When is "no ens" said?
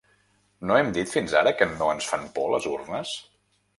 1.73-2.07